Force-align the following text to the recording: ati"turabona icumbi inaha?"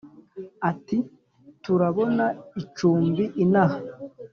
ati"turabona 0.69 2.25
icumbi 2.61 3.23
inaha?" 3.43 3.79